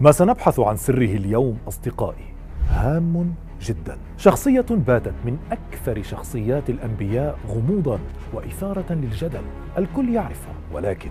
[0.00, 2.24] ما سنبحث عن سره اليوم أصدقائي.
[2.68, 3.98] هام جدا.
[4.16, 7.98] شخصية باتت من أكثر شخصيات الأنبياء غموضا
[8.32, 9.42] وإثارة للجدل.
[9.78, 11.10] الكل يعرفه ولكن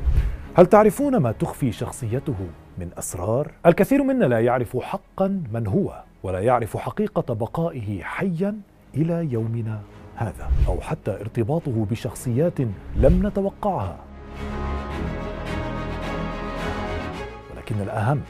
[0.55, 2.35] هل تعرفون ما تخفي شخصيته
[2.77, 8.55] من أسرار؟ الكثير منا لا يعرف حقا من هو ولا يعرف حقيقة بقائه حيا
[8.95, 9.81] إلى يومنا
[10.15, 12.59] هذا أو حتى ارتباطه بشخصيات
[12.95, 13.97] لم نتوقعها.
[17.51, 18.21] ولكن الأهم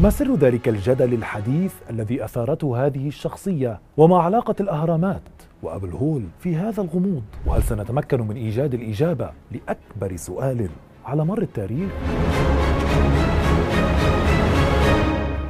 [0.00, 5.22] ما سر ذلك الجدل الحديث الذي أثارته هذه الشخصية وما علاقة الأهرامات
[5.62, 10.68] وأبو الهول في هذا الغموض؟ وهل سنتمكن من إيجاد الإجابة لأكبر سؤال
[11.04, 11.90] على مر التاريخ؟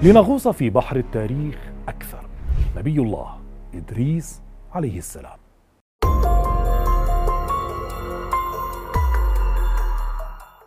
[0.03, 1.59] لنغوص في بحر التاريخ
[1.89, 2.25] أكثر.
[2.77, 3.29] نبي الله
[3.75, 4.43] إدريس
[4.73, 5.39] عليه السلام.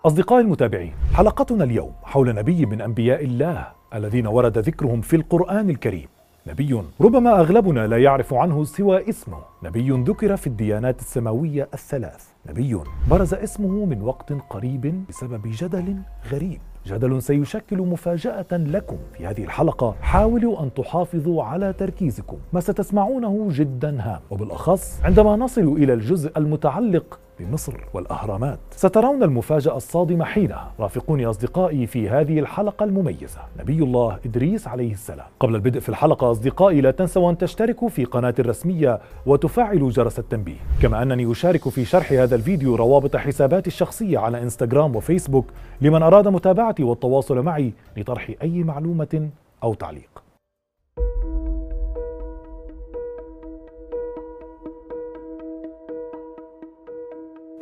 [0.05, 6.07] أصدقائي المتابعين حلقتنا اليوم حول نبي من أنبياء الله الذين ورد ذكرهم في القرآن الكريم.
[6.47, 9.37] نبي ربما أغلبنا لا يعرف عنه سوى اسمه.
[9.63, 12.27] نبي ذكر في الديانات السماوية الثلاث.
[12.49, 15.95] نبي برز اسمه من وقت قريب بسبب جدل
[16.31, 16.59] غريب.
[16.85, 18.97] جدل سيشكل مفاجأة لكم.
[19.17, 22.37] في هذه الحلقة حاولوا أن تحافظوا على تركيزكم.
[22.53, 24.19] ما ستسمعونه جدا هام.
[24.29, 28.59] وبالأخص عندما نصل إلى الجزء المتعلق بمصر والأهرامات.
[28.71, 30.71] سترون المفاجأة الصادمة حينها.
[30.79, 33.39] رافقوني أصدقائي في هذه الحلقة المميزة.
[33.59, 35.27] نبي الله إدريس عليه السلام.
[35.39, 40.57] قبل البدء في الحلقة أصدقائي لا تنسوا أن تشتركوا في قناة الرسمية وتفعلوا جرس التنبيه.
[40.81, 45.45] كما أنني أشارك في شرح هذا الفيديو روابط حساباتي الشخصية على إنستغرام وفيسبوك
[45.81, 49.29] لمن أراد متابعتي والتواصل معي لطرح أي معلومة
[49.63, 50.20] أو تعليق.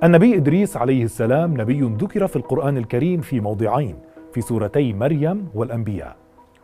[0.04, 3.96] النبي إدريس عليه السلام نبي ذكر في القرآن الكريم في موضعين
[4.34, 6.16] في سورتي مريم والأنبياء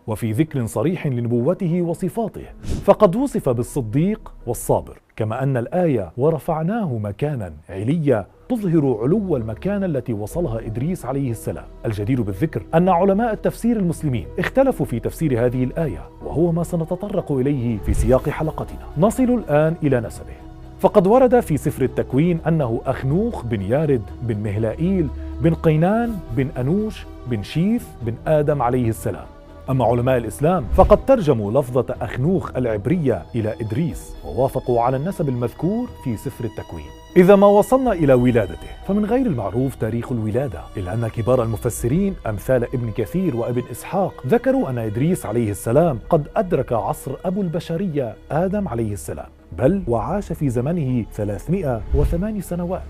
[0.07, 2.45] وفي ذكر صريح لنبوته وصفاته.
[2.83, 10.65] فقد وصف بالصديق والصابر كما أن الآية ورفعناه مكانا عليا تظهر علو المكانة التي وصلها
[10.65, 11.65] إدريس عليه السلام.
[11.85, 17.77] الجدير بالذكر أن علماء التفسير المسلمين اختلفوا في تفسير هذه الآية وهو ما سنتطرق إليه
[17.77, 18.87] في سياق حلقتنا.
[18.97, 20.44] نصل الآن إلى نسبه.
[20.79, 25.07] فقد ورد في سفر التكوين أنه أخنوخ بن يارد بن مهلائيل
[25.41, 29.25] بن قينان بن أنوش بن شيث بن آدم عليه السلام.
[29.69, 36.17] أما علماء الإسلام فقد ترجموا لفظة أخنوخ العبرية إلى إدريس ووافقوا على النسب المذكور في
[36.17, 36.85] سفر التكوين.
[37.17, 42.63] إذا ما وصلنا إلى ولادته فمن غير المعروف تاريخ الولادة إلا أن كبار المفسرين أمثال
[42.63, 48.67] ابن كثير وابن إسحاق ذكروا أن إدريس عليه السلام قد أدرك عصر أبو البشرية آدم
[48.67, 49.34] عليه السلام.
[49.51, 52.81] بل وعاش في زمنه 308 سنوات.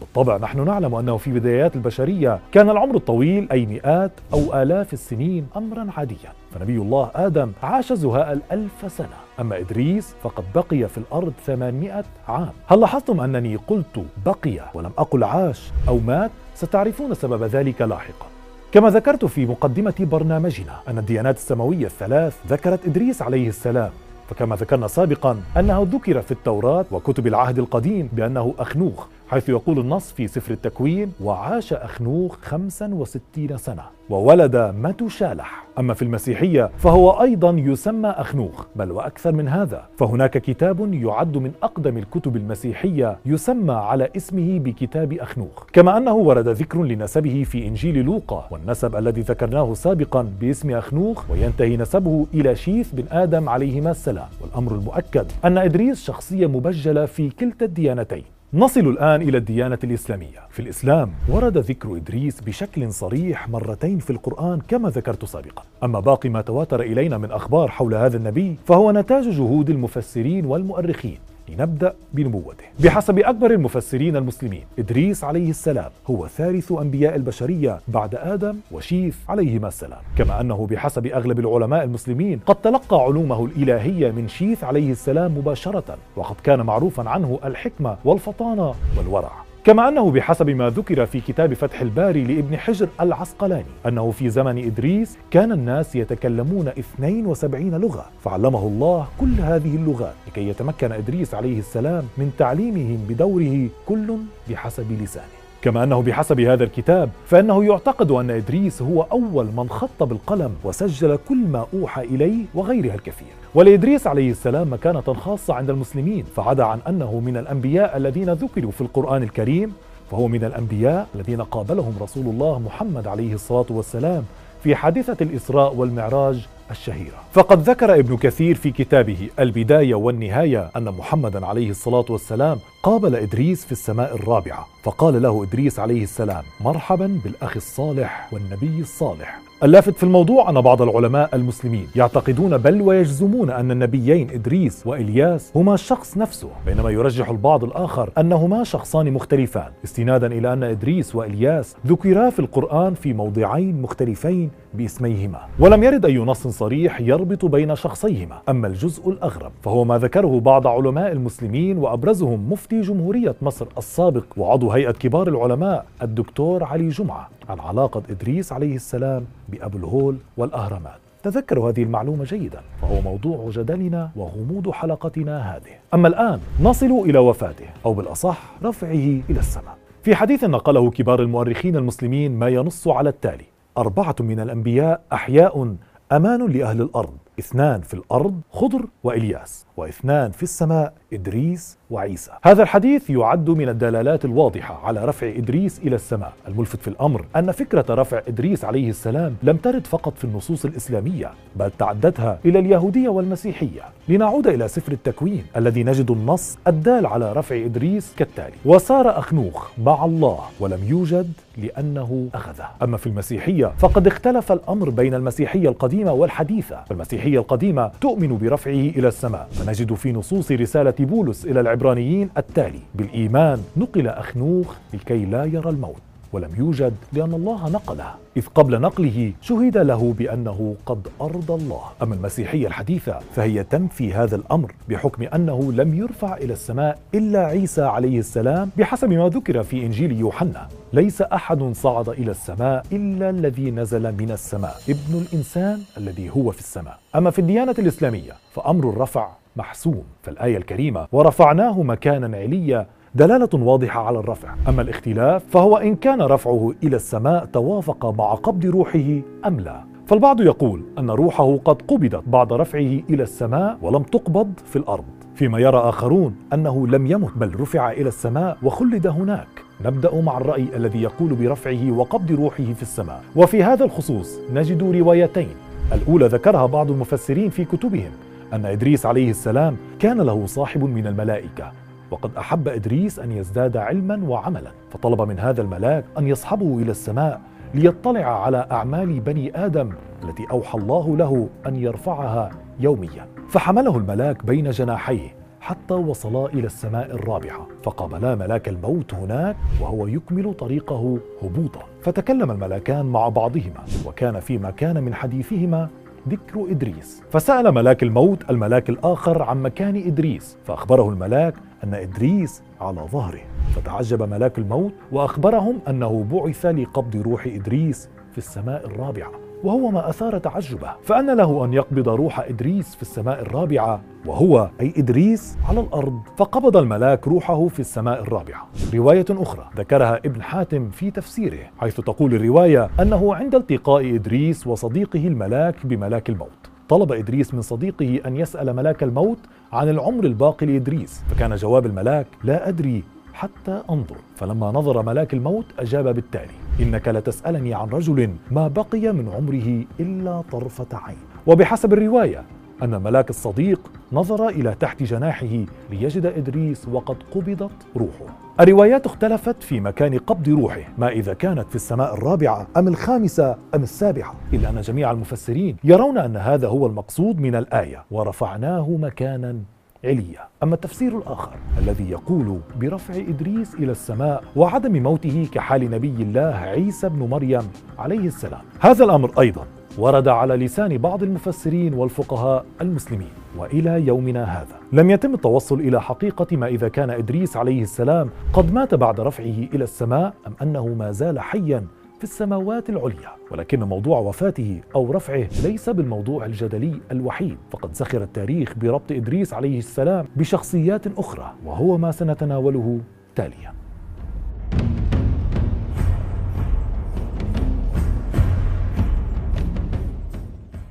[0.00, 5.46] بالطبع نحن نعلم أنه في بدايات البشرية كان العمر الطويل أي مئات أو آلاف السنين
[5.56, 6.32] أمرا عاديا.
[6.54, 9.16] فنبي الله آدم عاش زهاء الألف سنة.
[9.40, 12.52] أما إدريس فقد بقي في الأرض 800 عام.
[12.66, 18.26] هل لاحظتم أنني قلت بقي ولم أقل عاش أو مات؟ ستعرفون سبب ذلك لاحقا.
[18.72, 23.90] كما ذكرت في مقدمة برنامجنا أن الديانات السماوية الثلاث ذكرت إدريس عليه السلام.
[24.28, 30.12] فكما ذكرنا سابقا أنه ذكر في التوراة وكتب العهد القديم بأنه أخنوخ حيث يقول النص
[30.12, 35.64] في سفر التكوين وعاش أخنوخ خمسا وستين سنة وولد متوشالح.
[35.78, 39.82] أما في المسيحية فهو أيضا يسمى أخنوخ بل وأكثر من هذا.
[39.98, 45.64] فهناك كتاب يعد من أقدم الكتب المسيحية يسمى على اسمه بكتاب أخنوخ.
[45.72, 51.76] كما أنه ورد ذكر لنسبه في إنجيل لوقا والنسب الذي ذكرناه سابقا باسم أخنوخ وينتهي
[51.76, 54.28] نسبه إلى شيث بن آدم عليهما السلام.
[54.40, 58.24] والأمر المؤكد أن إدريس شخصية مبجلة في كلتا الديانتين.
[58.54, 60.48] نصل الآن إلى الديانة الإسلامية.
[60.50, 65.62] في الإسلام ورد ذكر إدريس بشكل صريح مرتين في القرآن كما ذكرت سابقا.
[65.84, 71.18] أما باقي ما تواتر إلينا من أخبار حول هذا النبي فهو نتاج جهود المفسرين والمؤرخين.
[71.48, 72.64] لنبدأ بنبوته.
[72.80, 79.68] بحسب أكبر المفسرين المسلمين إدريس عليه السلام هو ثالث أنبياء البشرية بعد آدم وشيث عليهما
[79.68, 80.00] السلام.
[80.18, 85.98] كما أنه بحسب أغلب العلماء المسلمين قد تلقى علومه الإلهية من شيث عليه السلام مباشرة
[86.16, 89.32] وقد كان معروفا عنه الحكمة والفطانة والورع.
[89.64, 94.58] كما أنه بحسب ما ذكر في كتاب فتح الباري لابن حجر العسقلاني أنه في زمن
[94.66, 101.58] إدريس كان الناس يتكلمون 72 لغة فعلمه الله كل هذه اللغات لكي يتمكن إدريس عليه
[101.58, 104.16] السلام من تعليمهم بدوره كل
[104.50, 105.42] بحسب لسانه.
[105.62, 111.18] كما أنه بحسب هذا الكتاب فإنه يعتقد أن إدريس هو أول من خط بالقلم وسجل
[111.28, 113.28] كل ما أوحى إليه وغيرها الكثير.
[113.54, 118.80] ولإدريس عليه السلام مكانة خاصة عند المسلمين فعدا عن أنه من الأنبياء الذين ذكروا في
[118.80, 119.72] القرآن الكريم
[120.10, 124.24] فهو من الأنبياء الذين قابلهم رسول الله محمد عليه الصلاة والسلام
[124.62, 127.21] في حادثة الإسراء والمعراج الشهيرة.
[127.32, 133.64] فقد ذكر ابن كثير في كتابه البداية والنهاية أن محمدا عليه الصلاة والسلام قابل إدريس
[133.64, 139.40] في السماء الرابعة فقال له إدريس عليه السلام مرحبا بالأخ الصالح والنبي الصالح.
[139.62, 145.74] اللافت في الموضوع أن بعض العلماء المسلمين يعتقدون بل ويجزمون أن النبيين إدريس وإلياس هما
[145.74, 152.30] الشخص نفسه بينما يرجح البعض الآخر أنهما شخصان مختلفان استنادا إلى أن إدريس وإلياس ذكرا
[152.30, 155.40] في القرآن في موضعين مختلفين باسميهما.
[155.58, 160.66] ولم يرد أي نص صريح يربط بين شخصيهما أما الجزء الأغرب فهو ما ذكره بعض
[160.66, 167.60] علماء المسلمين وأبرزهم مفتي جمهورية مصر السابق وعضو هيئة كبار العلماء الدكتور علي جمعة عن
[167.60, 170.98] علاقة إدريس عليه السلام بأبو الهول والأهرامات.
[171.22, 175.72] تذكروا هذه المعلومة جيدا فهو موضوع جدلنا وغموض حلقتنا هذه.
[175.94, 179.76] أما الآن نصل إلى وفاته أو بالأصح رفعه إلى السماء.
[180.02, 183.44] في حديث نقله كبار المؤرخين المسلمين ما ينص على التالي
[183.78, 185.76] أربعة من الأنبياء أحياء
[186.12, 187.16] أمان لأهل الأرض.
[187.38, 189.66] اثنان في الأرض خضر وإلياس.
[189.76, 192.30] واثنان في السماء إدريس وعيسى.
[192.42, 196.32] هذا الحديث يعد من الدلالات الواضحة على رفع إدريس إلى السماء.
[196.48, 201.30] الملفت في الأمر أن فكرة رفع إدريس عليه السلام لم ترد فقط في النصوص الإسلامية
[201.56, 203.82] بل تعدتها إلى اليهودية والمسيحية.
[204.08, 210.04] لنعود إلى سفر التكوين الذي نجد النص الدال على رفع إدريس كالتالي وصار أخنوخ مع
[210.04, 212.68] الله ولم يوجد لأنه أخذه.
[212.82, 216.84] أما في المسيحية فقد اختلف الأمر بين المسيحية القديمة والحديثة.
[216.88, 219.48] فالمسيحية القديمة تؤمن برفعه إلى السماء.
[219.62, 226.02] فنجد في نصوص رسالة بولس إلى العبرانيين التالي بالإيمان نقل أخنوخ لكي لا يرى الموت
[226.32, 228.14] ولم يوجد لأن الله نقله.
[228.36, 231.80] إذ قبل نقله شهد له بأنه قد أرضى الله.
[232.02, 237.82] أما المسيحية الحديثة فهي تنفي هذا الأمر بحكم أنه لم يرفع إلى السماء إلا عيسى
[237.82, 243.70] عليه السلام بحسب ما ذكر في إنجيل يوحنا ليس أحد صعد إلى السماء إلا الذي
[243.70, 246.98] نزل من السماء ابن الإنسان الذي هو في السماء.
[247.14, 254.18] أما في الديانة الإسلامية فأمر الرفع محسوم فالآية الكريمة ورفعناه مكانا عليا دلالة واضحة على
[254.18, 254.54] الرفع.
[254.68, 259.84] أما الاختلاف فهو إن كان رفعه إلى السماء توافق مع قبض روحه أم لا.
[260.06, 265.04] فالبعض يقول أن روحه قد قبضت بعد رفعه إلى السماء ولم تقبض في الأرض.
[265.34, 269.48] فيما يرى آخرون أنه لم يمت بل رفع إلى السماء وخلد هناك.
[269.84, 273.22] نبدأ مع الرأي الذي يقول برفعه وقبض روحه في السماء.
[273.36, 275.54] وفي هذا الخصوص نجد روايتين.
[275.92, 278.10] الأولى ذكرها بعض المفسرين في كتبهم.
[278.52, 281.72] أن إدريس عليه السلام كان له صاحب من الملائكة
[282.10, 287.40] وقد أحب إدريس أن يزداد علما وعملا فطلب من هذا الملاك أن يصحبه إلى السماء
[287.74, 289.90] ليطلع على أعمال بني آدم
[290.24, 292.50] التي أوحى الله له أن يرفعها
[292.80, 293.26] يوميا.
[293.48, 300.54] فحمله الملاك بين جناحيه حتى وصلا إلى السماء الرابعة فقابلا ملاك الموت هناك وهو يكمل
[300.54, 301.82] طريقه هبوطا.
[302.02, 305.88] فتكلم الملاكان مع بعضهما وكان فيما كان من حديثهما
[306.28, 307.22] ذكر إدريس.
[307.30, 311.54] فسأل ملاك الموت الملاك الآخر عن مكان إدريس فأخبره الملاك
[311.84, 313.40] أن إدريس على ظهره.
[313.74, 319.41] فتعجب ملاك الموت وأخبرهم أنه بعث لقبض روح إدريس في السماء الرابعة.
[319.64, 324.92] وهو ما أثار تعجبه فأن له أن يقبض روح إدريس في السماء الرابعة وهو أي
[324.96, 328.68] إدريس على الأرض فقبض الملاك روحه في السماء الرابعة.
[328.94, 335.26] رواية أخرى ذكرها ابن حاتم في تفسيره حيث تقول الرواية أنه عند التقاء إدريس وصديقه
[335.26, 336.48] الملاك بملاك الموت.
[336.88, 339.38] طلب إدريس من صديقه أن يسأل ملاك الموت
[339.72, 344.16] عن العمر الباقي لإدريس فكان جواب الملاك لا أدري حتى أنظر.
[344.36, 350.42] فلما نظر ملاك الموت أجاب بالتالي إنك لتسألني عن رجل ما بقي من عمره إلا
[350.52, 351.16] طرفة عين.
[351.46, 352.44] وبحسب الرواية
[352.82, 353.80] أن ملاك الصديق
[354.12, 358.34] نظر إلى تحت جناحه ليجد إدريس وقد قبضت روحه.
[358.60, 363.82] الروايات اختلفت في مكان قبض روحه ما إذا كانت في السماء الرابعة أم الخامسة أم
[363.82, 364.34] السابعة.
[364.52, 369.56] إلا أن جميع المفسرين يرون أن هذا هو المقصود من الآية ورفعناه مكانا
[370.04, 370.48] عليا.
[370.62, 377.08] أما التفسير الآخر الذي يقول برفع إدريس إلى السماء وعدم موته كحال نبي الله عيسى
[377.08, 377.62] بن مريم
[377.98, 378.60] عليه السلام.
[378.80, 379.66] هذا الأمر أيضا
[379.98, 383.30] ورد على لسان بعض المفسرين والفقهاء المسلمين.
[383.58, 388.72] وإلى يومنا هذا لم يتم التوصل إلى حقيقة ما إذا كان إدريس عليه السلام قد
[388.72, 391.86] مات بعد رفعه إلى السماء أم أنه ما زال حيا
[392.22, 397.56] في السماوات العليا ولكن موضوع وفاته أو رفعه ليس بالموضوع الجدلي الوحيد.
[397.70, 403.00] فقد زخر التاريخ بربط إدريس عليه السلام بشخصيات أخرى وهو ما سنتناوله
[403.34, 403.74] تاليا.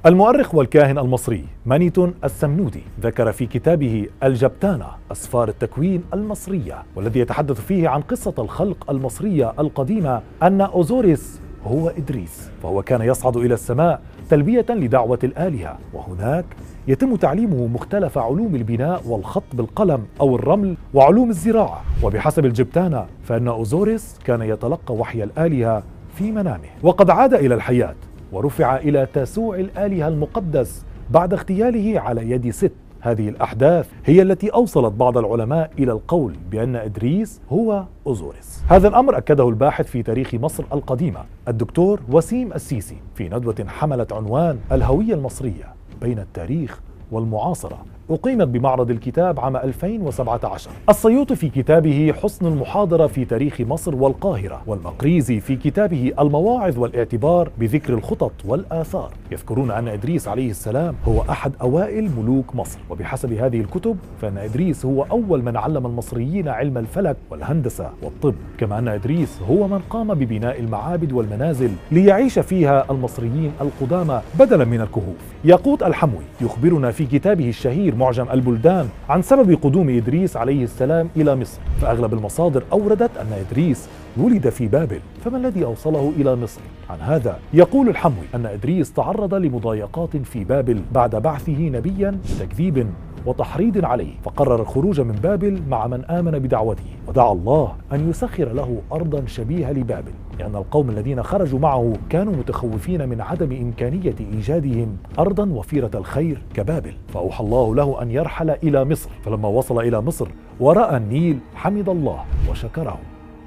[0.06, 7.90] المؤرخ والكاهن المصري مانيتون السمنودي ذكر في كتابه الجبتانة أسفار التكوين المصرية والذي يتحدث فيه
[7.90, 14.66] عن قصة الخلق المصرية القديمة أن أوزوريس هو إدريس فهو كان يصعد إلى السماء تلبية
[14.70, 16.46] لدعوة الآلهة وهناك
[16.88, 24.20] يتم تعليمه مختلف علوم البناء والخط بالقلم أو الرمل وعلوم الزراعة وبحسب الجبتانة فإن أوزوريس
[24.26, 25.84] كان يتلقى وحي الآلهة
[26.16, 26.70] في منامه.
[26.84, 27.96] وقد عاد إلى الحياة
[28.32, 32.72] ورفع إلى تاسوع الآلهة المقدس بعد اغتياله على يد ست
[33.02, 38.64] هذه الأحداث هي التي أوصلت بعض العلماء إلى القول بأن إدريس هو أوزوريس.
[38.68, 44.60] هذا الأمر أكده الباحث في تاريخ مصر القديمة الدكتور وسيم السيسي في ندوة حملت عنوان
[44.72, 53.08] الهوية المصرية بين التاريخ والمعاصرة أقيمت بمعرض الكتاب عام 2017 السيوطي في كتابه حسن المحاضرة
[53.08, 59.12] في تاريخ مصر والقاهرة والمقريزي في كتابه المواعظ والاعتبار بذكر الخطط والآثار.
[59.32, 62.80] يذكرون أن إدريس عليه السلام هو أحد أوائل ملوك مصر.
[62.90, 68.36] وبحسب هذه الكتب فإن إدريس هو أول من علم المصريين علم الفلك والهندسة والطب.
[68.58, 74.82] كما أن إدريس هو من قام ببناء المعابد والمنازل ليعيش فيها المصريين القدامى بدلا من
[74.82, 75.16] الكهوف.
[75.44, 81.36] ياقوت الحموي يخبرنا في كتابه الشهير معجم البلدان عن سبب قدوم إدريس عليه السلام إلى
[81.36, 87.00] مصر فأغلب المصادر أوردت أن إدريس ولد في بابل فما الذي أوصله إلى مصر؟ عن
[87.00, 92.88] هذا يقول الحموي أن إدريس تعرض لمضايقات في بابل بعد بعثه نبيا تكذيب
[93.26, 98.82] وتحريض عليه فقرر الخروج من بابل مع من آمن بدعوته ودعا الله أن يسخر له
[98.94, 105.50] أرضا شبيهة لبابل لأن القوم الذين خرجوا معه كانوا متخوفين من عدم إمكانية إيجادهم أرضا
[105.50, 106.94] وفيرة الخير كبابل.
[107.14, 110.28] فأوحى الله له أن يرحل إلى مصر فلما وصل إلى مصر
[110.60, 113.00] ورأى النيل حمد الله وشكره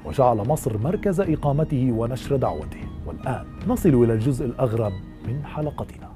[0.05, 2.81] وجعل مصر مركز إقامته ونشر دعوته.
[3.07, 4.91] والآن نصل إلى الجزء الأغرب
[5.27, 6.14] من حلقتنا.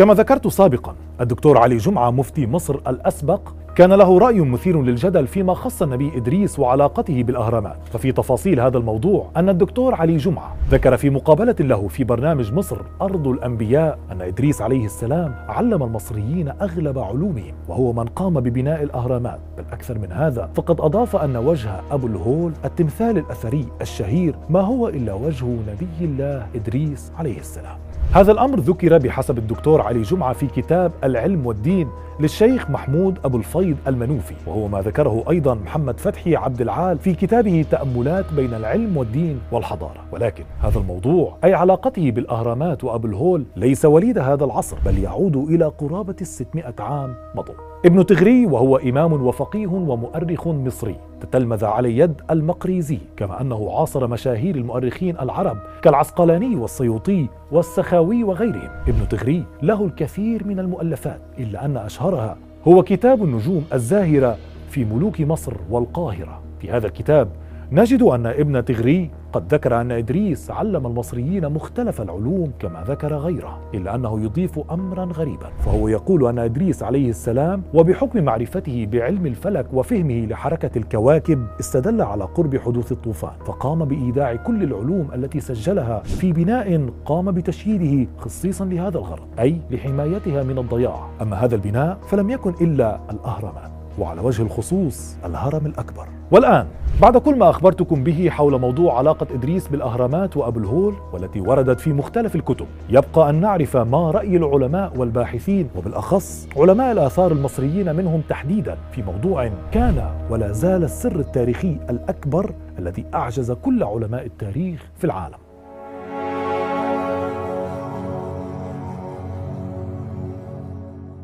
[0.00, 3.40] كما ذكرت سابقا الدكتور علي جمعة مفتي مصر الأسبق
[3.74, 7.76] كان له رأي مثير للجدل فيما خص النبي إدريس وعلاقته بالأهرامات.
[7.92, 12.76] ففي تفاصيل هذا الموضوع أن الدكتور علي جمعة ذكر في مقابلة له في برنامج مصر
[13.02, 19.40] أرض الأنبياء أن إدريس عليه السلام علم المصريين أغلب علومهم وهو من قام ببناء الأهرامات.
[19.58, 24.88] بل أكثر من هذا فقد أضاف أن وجه أبو الهول التمثال الأثري الشهير ما هو
[24.88, 27.89] إلا وجه نبي الله إدريس عليه السلام.
[28.12, 31.88] هذا الأمر ذكر بحسب الدكتور علي جمعة في كتاب العلم والدين
[32.20, 37.64] للشيخ محمود أبو الفيض المنوفي وهو ما ذكره أيضا محمد فتحي عبد العال في كتابه
[37.70, 40.00] تأملات بين العلم والدين والحضارة.
[40.12, 45.64] ولكن هذا الموضوع أي علاقته بالأهرامات وأبو الهول ليس وليد هذا العصر بل يعود إلى
[45.64, 52.98] قرابة الستمائة عام مضوا ابن تغري وهو إمام وفقيه ومؤرخ مصري تتلمذ على يد المقريزي
[53.16, 58.70] كما أنه عاصر مشاهير المؤرخين العرب كالعسقلاني والسيوطي والسخاوي وغيرهم.
[58.88, 62.36] ابن تغري له الكثير من المؤلفات إلا أن أشهرها
[62.68, 64.36] هو كتاب النجوم الزاهرة
[64.68, 66.40] في ملوك مصر والقاهرة.
[66.60, 67.28] في هذا الكتاب
[67.72, 73.58] نجد أن ابن تغري قد ذكر أن إدريس علم المصريين مختلف العلوم كما ذكر غيره
[73.74, 75.50] إلا أنه يضيف أمرا غريبا.
[75.64, 82.24] فهو يقول أن إدريس عليه السلام وبحكم معرفته بعلم الفلك وفهمه لحركة الكواكب استدل على
[82.24, 88.98] قرب حدوث الطوفان فقام بإيداع كل العلوم التي سجلها في بناء قام بتشييده خصيصا لهذا
[88.98, 91.08] الغرض أي لحمايتها من الضياع.
[91.22, 93.69] أما هذا البناء فلم يكن إلا الأهرامات.
[94.00, 96.06] وعلى وجه الخصوص الهرم الأكبر.
[96.30, 96.66] والآن
[97.02, 101.92] بعد كل ما أخبرتكم به حول موضوع علاقة إدريس بالأهرامات وأبو الهول والتي وردت في
[101.92, 108.76] مختلف الكتب يبقى أن نعرف ما رأي العلماء والباحثين وبالأخص علماء الآثار المصريين منهم تحديدا
[108.92, 115.38] في موضوع كان ولا زال السر التاريخي الأكبر الذي أعجز كل علماء التاريخ في العالم.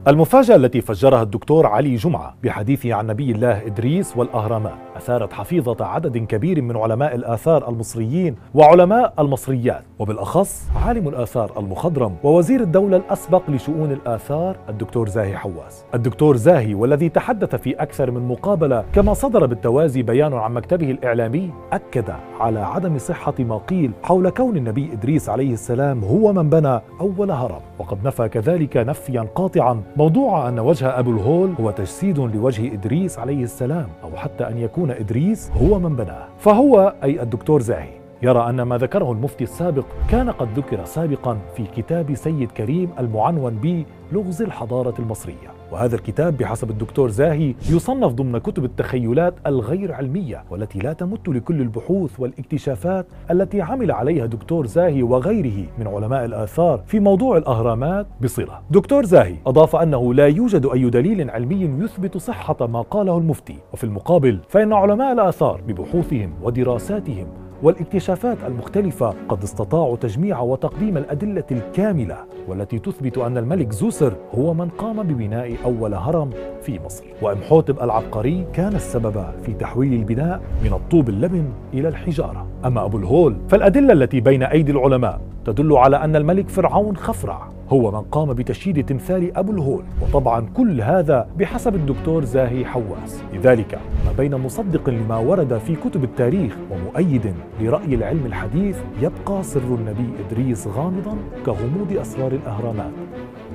[0.09, 6.19] المفاجأة التي فجرها الدكتور علي جمعة بحديثه عن نبي الله إدريس والأهرامات أثارت حفيظة عدد
[6.19, 13.93] كبير من علماء الآثار المصريين وعلماء المصريات وبالأخص عالم الآثار المخضرم ووزير الدولة الأسبق لشؤون
[13.93, 15.85] الآثار الدكتور زاهي حواس.
[15.95, 21.51] الدكتور زاهي والذي تحدث في أكثر من مقابلة كما صدر بالتوازي بيان عن مكتبه الإعلامي
[21.73, 26.81] أكد على عدم صحة ما قيل حول كون النبي إدريس عليه السلام هو من بنى
[27.01, 32.75] أول هرم وقد نفى كذلك نفيا قاطعا موضوع أن وجه أبو الهول هو تجسيد لوجه
[32.75, 38.06] إدريس عليه السلام أو حتى أن يكون إدريس هو من بناه فهو أي الدكتور زاهي.
[38.23, 43.85] يرى أن ما ذكره المفتي السابق كان قد ذكر سابقا في كتاب سيد كريم المعنون
[44.13, 45.57] بلغز الحضارة المصرية.
[45.73, 51.61] وهذا الكتاب بحسب الدكتور زاهي يصنف ضمن كتب التخيلات الغير علمية والتي لا تمت لكل
[51.61, 58.61] البحوث والاكتشافات التي عمل عليها دكتور زاهي وغيره من علماء الآثار في موضوع الأهرامات بصلة.
[58.71, 63.57] دكتور زاهي أضاف أنه لا يوجد أي دليل علمي يثبت صحة ما قاله المفتي.
[63.73, 67.27] وفي المقابل فإن علماء الآثار ببحوثهم ودراساتهم
[67.63, 72.17] والاكتشافات المختلفة قد استطاعوا تجميع وتقديم الأدلة الكاملة
[72.49, 76.31] والتي تثبت أن الملك زوسر هو من قام ببناء أول هرم
[76.63, 77.05] في مصر.
[77.23, 81.45] وإمحوتب العبقري كان السبب في تحويل البناء من الطوب اللبن
[81.75, 82.47] إلى الحجارة.
[82.65, 87.56] أما أبو الهول فالأدلة التي بين أيدي العلماء تدل على أن الملك فرعون خفرع.
[87.73, 93.23] هو من قام بتشييد تمثال أبو الهول وطبعا كل هذا بحسب الدكتور زاهي حواس.
[93.35, 93.75] لذلك
[94.07, 100.09] ما بين مصدق لما ورد في كتب التاريخ ومؤيد لرأي العلم الحديث يبقى سر النبي
[100.27, 102.93] إدريس غامضا كغموض أسرار الأهرامات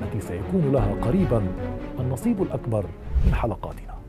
[0.02, 1.42] التي سيكون لها قريبا
[2.00, 2.84] النصيب الأكبر
[3.26, 4.01] من حلقاتنا.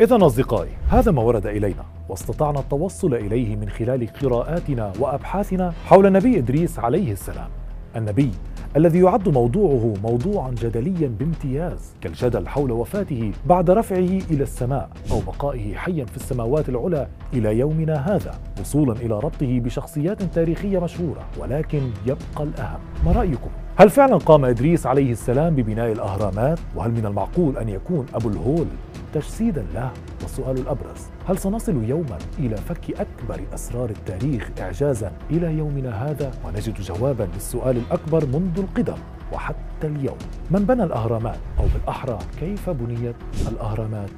[0.00, 6.38] إذا أصدقائي هذا ما ورد إلينا واستطعنا التوصل إليه من خلال قراءاتنا وأبحاثنا حول النبي
[6.38, 7.48] إدريس عليه السلام.
[7.96, 8.30] النبي
[8.76, 15.74] الذي يعد موضوعه موضوعا جدليا بامتياز كالجدل حول وفاته بعد رفعه إلى السماء أو بقائه
[15.74, 22.42] حيا في السماوات العلى إلى يومنا هذا وصولا إلى ربطه بشخصيات تاريخية مشهورة ولكن يبقى
[22.44, 22.80] الأهم.
[23.04, 28.06] ما رأيكم؟ هل فعلا قام إدريس عليه السلام ببناء الأهرامات؟ وهل من المعقول أن يكون
[28.14, 28.66] أبو الهول
[29.14, 29.90] تجسيدا له؟
[30.22, 36.80] والسؤال الأبرز هل سنصل يوما إلى فك أكبر أسرار التاريخ اعجازا إلى يومنا هذا؟ ونجد
[36.80, 38.98] جوابا للسؤال الأكبر منذ القدم
[39.32, 40.18] وحتى اليوم.
[40.50, 43.16] من بنى الأهرامات أو بالأحرى كيف بنيت
[43.48, 44.10] الأهرامات؟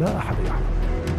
[0.00, 1.09] لا أحد يعلم.